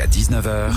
Jusqu'à 0.00 0.38
19h. 0.40 0.72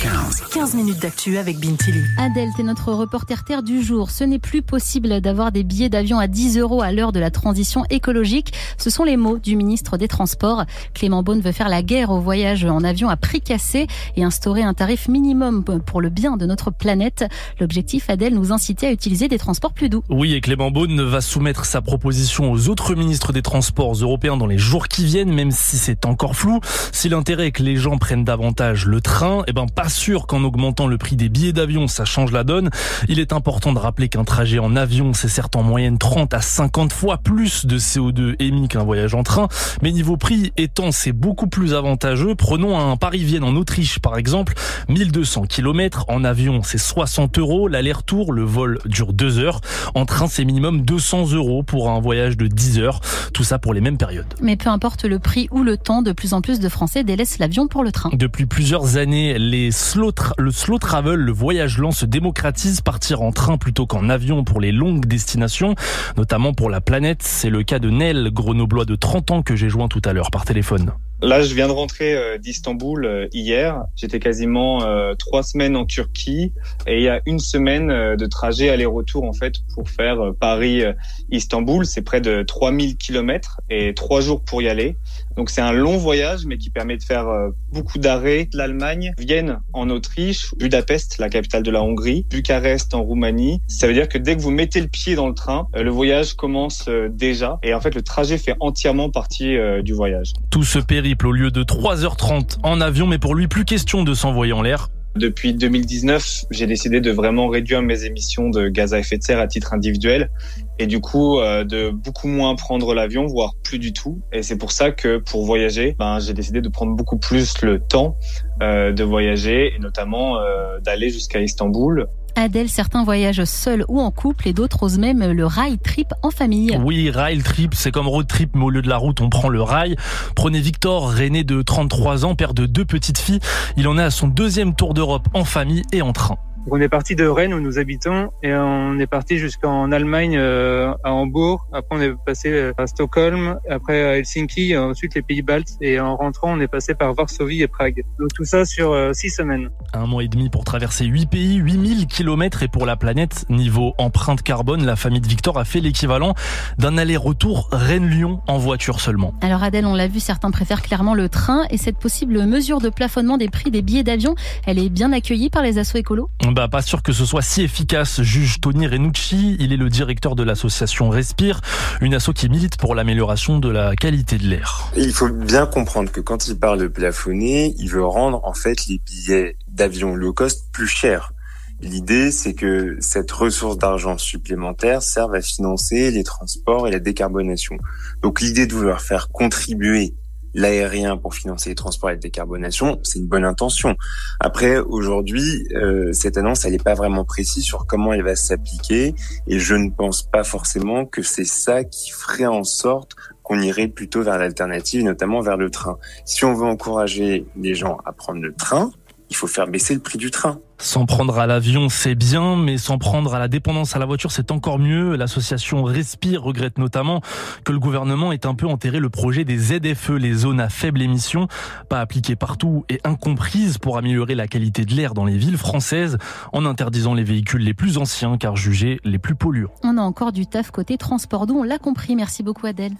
15. 0.00 0.42
15 0.52 0.74
minutes 0.74 1.00
d'actu 1.00 1.36
avec 1.36 1.58
Bintili. 1.58 2.00
Adèle, 2.16 2.48
t'es 2.56 2.62
notre 2.62 2.92
reporter 2.92 3.44
terre 3.44 3.62
du 3.62 3.82
jour. 3.82 4.10
Ce 4.10 4.24
n'est 4.24 4.38
plus 4.38 4.62
possible 4.62 5.20
d'avoir 5.20 5.52
des 5.52 5.64
billets 5.64 5.88
d'avion 5.88 6.18
à 6.18 6.26
10 6.26 6.58
euros 6.58 6.80
à 6.80 6.92
l'heure 6.92 7.12
de 7.12 7.20
la 7.20 7.30
transition 7.30 7.84
écologique. 7.90 8.52
Ce 8.78 8.88
sont 8.88 9.04
les 9.04 9.16
mots 9.16 9.38
du 9.38 9.56
ministre 9.56 9.98
des 9.98 10.08
Transports. 10.08 10.64
Clément 10.94 11.22
Beaune 11.22 11.40
veut 11.40 11.52
faire 11.52 11.68
la 11.68 11.82
guerre 11.82 12.10
au 12.10 12.20
voyage 12.20 12.64
en 12.64 12.82
avion 12.84 13.08
à 13.10 13.16
prix 13.16 13.40
cassé 13.40 13.88
et 14.16 14.24
instaurer 14.24 14.62
un 14.62 14.74
tarif 14.74 15.08
minimum 15.08 15.64
pour 15.64 16.00
le 16.00 16.08
bien 16.08 16.36
de 16.36 16.46
notre 16.46 16.70
planète. 16.70 17.24
L'objectif, 17.60 18.08
Adèle, 18.08 18.34
nous 18.34 18.52
inciter 18.52 18.86
à 18.86 18.92
utiliser 18.92 19.28
des 19.28 19.38
transports 19.38 19.72
plus 19.72 19.88
doux. 19.88 20.04
Oui, 20.08 20.34
et 20.34 20.40
Clément 20.40 20.70
Beaune 20.70 21.02
va 21.02 21.20
soumettre 21.20 21.66
sa 21.66 21.82
proposition 21.82 22.50
aux 22.50 22.68
autres 22.68 22.94
ministres 22.94 23.32
des 23.32 23.42
Transports 23.42 23.94
européens 23.94 24.36
dans 24.36 24.46
les 24.46 24.58
jours 24.58 24.88
qui 24.88 25.04
viennent, 25.04 25.32
même 25.32 25.50
si 25.50 25.76
c'est 25.76 26.06
encore 26.06 26.36
flou. 26.36 26.60
Si 26.92 27.08
l'intérêt 27.08 27.48
est 27.48 27.52
que 27.52 27.62
les 27.62 27.76
gens 27.76 27.98
prennent 27.98 28.24
davantage 28.24 28.61
le 28.62 29.00
train, 29.00 29.42
eh 29.48 29.52
ben 29.52 29.66
pas 29.66 29.88
sûr 29.88 30.26
qu'en 30.26 30.44
augmentant 30.44 30.86
le 30.86 30.96
prix 30.96 31.16
des 31.16 31.28
billets 31.28 31.52
d'avion, 31.52 31.88
ça 31.88 32.04
change 32.04 32.30
la 32.30 32.44
donne. 32.44 32.70
Il 33.08 33.18
est 33.18 33.32
important 33.32 33.72
de 33.72 33.78
rappeler 33.78 34.08
qu'un 34.08 34.24
trajet 34.24 34.58
en 34.58 34.76
avion, 34.76 35.14
c'est 35.14 35.28
certes 35.28 35.56
en 35.56 35.62
moyenne 35.62 35.98
30 35.98 36.32
à 36.32 36.40
50 36.40 36.92
fois 36.92 37.18
plus 37.18 37.66
de 37.66 37.78
CO2 37.78 38.36
émis 38.38 38.68
qu'un 38.68 38.84
voyage 38.84 39.14
en 39.14 39.24
train, 39.24 39.48
mais 39.82 39.90
niveau 39.90 40.16
prix 40.16 40.52
étant, 40.56 40.92
c'est 40.92 41.12
beaucoup 41.12 41.48
plus 41.48 41.74
avantageux. 41.74 42.34
Prenons 42.34 42.78
un 42.78 42.96
Paris-Vienne 42.96 43.44
en 43.44 43.56
Autriche, 43.56 43.98
par 43.98 44.16
exemple, 44.16 44.54
1200 44.88 45.46
km. 45.46 46.04
En 46.08 46.22
avion, 46.24 46.62
c'est 46.62 46.78
60 46.78 47.38
euros. 47.38 47.68
L'aller-retour, 47.68 48.32
le 48.32 48.44
vol 48.44 48.78
dure 48.84 49.12
2 49.12 49.38
heures. 49.38 49.60
En 49.94 50.06
train, 50.06 50.28
c'est 50.28 50.44
minimum 50.44 50.82
200 50.82 51.32
euros 51.32 51.62
pour 51.62 51.90
un 51.90 52.00
voyage 52.00 52.36
de 52.36 52.46
10 52.46 52.78
heures. 52.78 53.00
Tout 53.34 53.44
ça 53.44 53.58
pour 53.58 53.74
les 53.74 53.80
mêmes 53.80 53.98
périodes. 53.98 54.32
Mais 54.40 54.56
peu 54.56 54.70
importe 54.70 55.04
le 55.04 55.18
prix 55.18 55.48
ou 55.50 55.62
le 55.62 55.76
temps, 55.76 56.02
de 56.02 56.12
plus 56.12 56.32
en 56.32 56.40
plus 56.42 56.60
de 56.60 56.68
Français 56.68 57.02
délaissent 57.02 57.38
l'avion 57.38 57.66
pour 57.66 57.82
le 57.82 57.92
train. 57.92 58.10
Depuis 58.12 58.46
plusieurs 58.52 58.98
années, 58.98 59.38
les 59.38 59.70
slow 59.72 60.12
le 60.36 60.50
slow 60.50 60.76
travel, 60.78 61.18
le 61.18 61.32
voyage 61.32 61.78
lent 61.78 61.90
se 61.90 62.04
démocratise, 62.04 62.82
partir 62.82 63.22
en 63.22 63.32
train 63.32 63.56
plutôt 63.56 63.86
qu'en 63.86 64.10
avion 64.10 64.44
pour 64.44 64.60
les 64.60 64.72
longues 64.72 65.06
destinations, 65.06 65.74
notamment 66.18 66.52
pour 66.52 66.68
la 66.68 66.82
planète. 66.82 67.22
C'est 67.22 67.48
le 67.48 67.62
cas 67.62 67.78
de 67.78 67.88
Nel, 67.88 68.28
grenoblois 68.30 68.84
de 68.84 68.94
30 68.94 69.30
ans 69.30 69.42
que 69.42 69.56
j'ai 69.56 69.70
joint 69.70 69.88
tout 69.88 70.02
à 70.04 70.12
l'heure 70.12 70.30
par 70.30 70.44
téléphone. 70.44 70.92
Là, 71.22 71.40
je 71.40 71.54
viens 71.54 71.68
de 71.68 71.72
rentrer 71.72 72.14
euh, 72.14 72.36
d'Istanbul 72.36 73.04
euh, 73.04 73.28
hier. 73.32 73.84
J'étais 73.94 74.18
quasiment 74.18 74.82
euh, 74.82 75.14
trois 75.14 75.44
semaines 75.44 75.76
en 75.76 75.86
Turquie 75.86 76.52
et 76.88 76.96
il 76.96 77.02
y 77.04 77.08
a 77.08 77.20
une 77.26 77.38
semaine 77.38 78.16
de 78.16 78.26
trajet 78.26 78.70
aller-retour 78.70 79.22
en 79.22 79.32
fait 79.32 79.54
pour 79.72 79.88
faire 79.88 80.32
Paris-Istanbul. 80.40 81.86
C'est 81.86 82.02
près 82.02 82.20
de 82.20 82.42
3000 82.42 82.96
kilomètres 82.96 83.60
et 83.70 83.94
trois 83.94 84.20
jours 84.20 84.42
pour 84.42 84.62
y 84.62 84.68
aller. 84.68 84.96
Donc 85.36 85.48
c'est 85.48 85.60
un 85.60 85.70
long 85.70 85.96
voyage 85.96 86.44
mais 86.44 86.58
qui 86.58 86.70
permet 86.70 86.96
de 86.96 87.04
faire 87.04 87.28
beaucoup 87.70 87.98
d'arrêts. 87.98 88.48
L'Allemagne, 88.52 89.12
Vienne 89.16 89.60
en 89.72 89.90
Autriche, 89.90 90.52
Budapest, 90.56 91.18
la 91.18 91.28
capitale 91.28 91.62
de 91.62 91.70
la 91.70 91.82
Hongrie, 91.82 92.26
Bucarest 92.30 92.94
en 92.94 93.02
Roumanie. 93.02 93.60
Ça 93.68 93.86
veut 93.86 93.94
dire 93.94 94.08
que 94.08 94.18
dès 94.18 94.36
que 94.36 94.40
vous 94.40 94.50
mettez 94.50 94.80
le 94.80 94.88
pied 94.88 95.14
dans 95.14 95.28
le 95.28 95.34
train, 95.34 95.68
le 95.74 95.90
voyage 95.90 96.34
commence 96.34 96.88
déjà 97.10 97.60
et 97.62 97.74
en 97.74 97.80
fait 97.80 97.94
le 97.94 98.02
trajet 98.02 98.38
fait 98.38 98.56
entièrement 98.58 99.10
partie 99.10 99.56
du 99.82 99.92
voyage. 99.92 100.32
Tout 100.50 100.64
ce 100.64 100.80
au 101.24 101.32
lieu 101.32 101.50
de 101.50 101.62
3h30 101.62 102.58
en 102.62 102.80
avion, 102.80 103.06
mais 103.06 103.18
pour 103.18 103.34
lui, 103.34 103.48
plus 103.48 103.64
question 103.64 104.02
de 104.02 104.14
s'envoyer 104.14 104.52
en 104.52 104.62
l'air. 104.62 104.88
Depuis 105.14 105.52
2019, 105.52 106.46
j'ai 106.50 106.66
décidé 106.66 107.02
de 107.02 107.10
vraiment 107.10 107.48
réduire 107.48 107.82
mes 107.82 108.04
émissions 108.04 108.48
de 108.48 108.68
gaz 108.68 108.94
à 108.94 108.98
effet 108.98 109.18
de 109.18 109.22
serre 109.22 109.40
à 109.40 109.46
titre 109.46 109.74
individuel 109.74 110.30
et 110.78 110.86
du 110.86 111.00
coup 111.00 111.38
euh, 111.38 111.64
de 111.64 111.90
beaucoup 111.90 112.28
moins 112.28 112.54
prendre 112.54 112.94
l'avion, 112.94 113.26
voire 113.26 113.52
plus 113.62 113.78
du 113.78 113.92
tout. 113.92 114.22
Et 114.32 114.42
c'est 114.42 114.56
pour 114.56 114.72
ça 114.72 114.90
que 114.90 115.18
pour 115.18 115.44
voyager, 115.44 115.94
ben, 115.98 116.18
j'ai 116.18 116.32
décidé 116.32 116.62
de 116.62 116.68
prendre 116.70 116.96
beaucoup 116.96 117.18
plus 117.18 117.60
le 117.60 117.78
temps 117.78 118.16
euh, 118.62 118.92
de 118.92 119.04
voyager 119.04 119.74
et 119.74 119.78
notamment 119.78 120.38
euh, 120.38 120.78
d'aller 120.80 121.10
jusqu'à 121.10 121.40
Istanbul 121.40 122.06
Adèle, 122.36 122.68
certains 122.68 123.04
voyagent 123.04 123.44
seuls 123.44 123.84
ou 123.88 124.00
en 124.00 124.10
couple 124.10 124.48
et 124.48 124.52
d'autres 124.52 124.82
osent 124.82 124.98
même 124.98 125.32
le 125.32 125.46
rail 125.46 125.78
trip 125.78 126.12
en 126.22 126.30
famille. 126.30 126.78
Oui, 126.82 127.10
rail 127.10 127.42
trip, 127.42 127.74
c'est 127.74 127.90
comme 127.90 128.08
road 128.08 128.26
trip, 128.26 128.50
mais 128.54 128.64
au 128.64 128.70
lieu 128.70 128.82
de 128.82 128.88
la 128.88 128.96
route, 128.96 129.20
on 129.20 129.28
prend 129.28 129.48
le 129.48 129.62
rail. 129.62 129.96
Prenez 130.34 130.60
Victor, 130.60 131.14
René 131.14 131.44
de 131.44 131.62
33 131.62 132.24
ans, 132.24 132.34
père 132.34 132.54
de 132.54 132.66
deux 132.66 132.84
petites 132.84 133.18
filles. 133.18 133.40
Il 133.76 133.88
en 133.88 133.98
est 133.98 134.02
à 134.02 134.10
son 134.10 134.28
deuxième 134.28 134.74
tour 134.74 134.94
d'Europe 134.94 135.28
en 135.34 135.44
famille 135.44 135.82
et 135.92 136.02
en 136.02 136.12
train 136.12 136.38
on 136.70 136.80
est 136.80 136.88
parti 136.88 137.16
de 137.16 137.26
Rennes 137.26 137.54
où 137.54 137.60
nous 137.60 137.78
habitons 137.78 138.30
et 138.42 138.54
on 138.54 138.98
est 138.98 139.06
parti 139.06 139.38
jusqu'en 139.38 139.90
Allemagne 139.90 140.36
euh, 140.36 140.94
à 141.02 141.12
Hambourg. 141.12 141.66
Après 141.72 141.96
on 141.96 142.00
est 142.00 142.14
passé 142.24 142.72
à 142.78 142.86
Stockholm, 142.86 143.58
après 143.68 144.02
à 144.04 144.18
Helsinki, 144.18 144.76
ensuite 144.76 145.14
les 145.14 145.22
pays 145.22 145.42
baltes 145.42 145.76
et 145.80 145.98
en 145.98 146.16
rentrant 146.16 146.52
on 146.56 146.60
est 146.60 146.68
passé 146.68 146.94
par 146.94 147.14
Varsovie 147.14 147.62
et 147.62 147.68
Prague. 147.68 148.02
Donc 148.18 148.28
tout 148.34 148.44
ça 148.44 148.64
sur 148.64 148.92
euh, 148.92 149.12
six 149.12 149.30
semaines. 149.30 149.70
Un 149.92 150.06
mois 150.06 150.22
et 150.22 150.28
demi 150.28 150.50
pour 150.50 150.64
traverser 150.64 151.04
huit 151.04 151.26
pays, 151.26 151.56
8000 151.56 152.06
kilomètres 152.06 152.62
et 152.62 152.68
pour 152.68 152.86
la 152.86 152.96
planète 152.96 153.44
niveau 153.48 153.94
empreinte 153.98 154.42
carbone, 154.42 154.84
la 154.84 154.96
famille 154.96 155.20
de 155.20 155.28
Victor 155.28 155.58
a 155.58 155.64
fait 155.64 155.80
l'équivalent 155.80 156.34
d'un 156.78 156.96
aller-retour 156.96 157.68
Rennes-Lyon 157.72 158.40
en 158.46 158.58
voiture 158.58 159.00
seulement. 159.00 159.34
Alors 159.40 159.62
Adèle, 159.62 159.86
on 159.86 159.94
l'a 159.94 160.08
vu, 160.08 160.20
certains 160.20 160.50
préfèrent 160.50 160.82
clairement 160.82 161.14
le 161.14 161.28
train 161.28 161.64
et 161.70 161.76
cette 161.76 161.98
possible 161.98 162.44
mesure 162.46 162.80
de 162.80 162.88
plafonnement 162.88 163.36
des 163.36 163.48
prix 163.48 163.70
des 163.70 163.82
billets 163.82 164.04
d'avion, 164.04 164.34
elle 164.66 164.78
est 164.78 164.88
bien 164.88 165.12
accueillie 165.12 165.50
par 165.50 165.62
les 165.62 165.78
assos 165.78 165.98
écolos? 165.98 166.30
Bah, 166.52 166.68
pas 166.68 166.82
sûr 166.82 167.02
que 167.02 167.12
ce 167.12 167.24
soit 167.24 167.42
si 167.42 167.62
efficace, 167.62 168.22
juge 168.22 168.60
Tony 168.60 168.86
Renucci. 168.86 169.56
Il 169.58 169.72
est 169.72 169.76
le 169.76 169.88
directeur 169.88 170.34
de 170.34 170.42
l'association 170.42 171.08
Respire, 171.08 171.60
une 172.00 172.14
asso 172.14 172.30
qui 172.34 172.48
milite 172.48 172.76
pour 172.76 172.94
l'amélioration 172.94 173.58
de 173.58 173.68
la 173.68 173.96
qualité 173.96 174.38
de 174.38 174.46
l'air. 174.46 174.90
Il 174.96 175.12
faut 175.12 175.28
bien 175.28 175.66
comprendre 175.66 176.10
que 176.10 176.20
quand 176.20 176.48
il 176.48 176.58
parle 176.58 176.78
de 176.78 176.86
plafonner, 176.86 177.74
il 177.78 177.88
veut 177.88 178.04
rendre 178.04 178.40
en 178.44 178.54
fait 178.54 178.86
les 178.86 178.98
billets 178.98 179.56
d'avion 179.68 180.14
low 180.14 180.32
cost 180.32 180.70
plus 180.72 180.86
chers. 180.86 181.32
L'idée, 181.80 182.30
c'est 182.30 182.54
que 182.54 182.96
cette 183.00 183.32
ressource 183.32 183.76
d'argent 183.76 184.16
supplémentaire 184.16 185.02
serve 185.02 185.34
à 185.34 185.40
financer 185.40 186.12
les 186.12 186.22
transports 186.22 186.86
et 186.86 186.92
la 186.92 187.00
décarbonation. 187.00 187.76
Donc 188.22 188.40
l'idée 188.40 188.66
de 188.66 188.74
vouloir 188.74 189.00
faire 189.00 189.28
contribuer 189.30 190.14
l'aérien 190.54 191.16
pour 191.16 191.34
financer 191.34 191.70
les 191.70 191.74
transports 191.74 192.10
et 192.10 192.14
la 192.14 192.18
décarbonation, 192.18 193.00
c'est 193.02 193.18
une 193.18 193.26
bonne 193.26 193.44
intention. 193.44 193.96
Après, 194.40 194.78
aujourd'hui, 194.78 195.66
euh, 195.74 196.12
cette 196.12 196.36
annonce, 196.36 196.64
elle 196.64 196.72
n'est 196.72 196.78
pas 196.78 196.94
vraiment 196.94 197.24
précise 197.24 197.64
sur 197.64 197.86
comment 197.86 198.12
elle 198.12 198.22
va 198.22 198.36
s'appliquer, 198.36 199.14
et 199.46 199.58
je 199.58 199.74
ne 199.74 199.90
pense 199.90 200.22
pas 200.22 200.44
forcément 200.44 201.06
que 201.06 201.22
c'est 201.22 201.44
ça 201.44 201.84
qui 201.84 202.10
ferait 202.10 202.46
en 202.46 202.64
sorte 202.64 203.16
qu'on 203.42 203.60
irait 203.60 203.88
plutôt 203.88 204.22
vers 204.22 204.38
l'alternative, 204.38 205.02
notamment 205.04 205.40
vers 205.40 205.56
le 205.56 205.70
train. 205.70 205.98
Si 206.24 206.44
on 206.44 206.54
veut 206.54 206.66
encourager 206.66 207.46
les 207.56 207.74
gens 207.74 207.98
à 208.04 208.12
prendre 208.12 208.40
le 208.40 208.54
train, 208.54 208.90
il 209.32 209.34
faut 209.34 209.46
faire 209.46 209.66
baisser 209.66 209.94
le 209.94 210.00
prix 210.00 210.18
du 210.18 210.30
train. 210.30 210.60
S'en 210.76 211.06
prendre 211.06 211.38
à 211.38 211.46
l'avion, 211.46 211.88
c'est 211.88 212.14
bien, 212.14 212.56
mais 212.56 212.76
s'en 212.76 212.98
prendre 212.98 213.34
à 213.34 213.38
la 213.38 213.48
dépendance 213.48 213.96
à 213.96 213.98
la 213.98 214.04
voiture, 214.04 214.30
c'est 214.30 214.50
encore 214.50 214.78
mieux. 214.78 215.16
L'association 215.16 215.84
Respire 215.84 216.42
regrette 216.42 216.76
notamment 216.76 217.22
que 217.64 217.72
le 217.72 217.78
gouvernement 217.78 218.30
ait 218.32 218.44
un 218.44 218.54
peu 218.54 218.66
enterré 218.66 218.98
le 218.98 219.08
projet 219.08 219.44
des 219.44 219.56
ZFE, 219.56 220.10
les 220.10 220.34
zones 220.34 220.60
à 220.60 220.68
faible 220.68 221.00
émission, 221.00 221.46
pas 221.88 222.00
appliquées 222.00 222.36
partout 222.36 222.84
et 222.90 223.00
incomprises 223.04 223.78
pour 223.78 223.96
améliorer 223.96 224.34
la 224.34 224.48
qualité 224.48 224.84
de 224.84 224.92
l'air 224.94 225.14
dans 225.14 225.24
les 225.24 225.38
villes 225.38 225.56
françaises, 225.56 226.18
en 226.52 226.66
interdisant 226.66 227.14
les 227.14 227.24
véhicules 227.24 227.62
les 227.62 227.74
plus 227.74 227.96
anciens 227.96 228.36
car 228.36 228.56
jugés 228.56 229.00
les 229.04 229.18
plus 229.18 229.36
polluants. 229.36 229.70
On 229.84 229.96
a 229.96 230.02
encore 230.02 230.32
du 230.32 230.46
taf 230.46 230.72
côté 230.72 230.98
transport 230.98 231.46
d'eau, 231.46 231.54
on 231.58 231.62
l'a 231.62 231.78
compris. 231.78 232.16
Merci 232.16 232.42
beaucoup 232.42 232.66
Adèle. 232.66 232.90